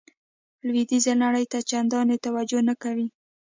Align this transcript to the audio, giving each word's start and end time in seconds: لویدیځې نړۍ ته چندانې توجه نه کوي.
لویدیځې 0.67 1.13
نړۍ 1.23 1.45
ته 1.51 1.59
چندانې 1.69 2.17
توجه 2.25 2.59
نه 2.69 2.75
کوي. 2.81 3.07